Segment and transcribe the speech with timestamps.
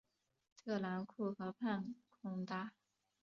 [0.57, 2.73] 特兰库河畔孔达。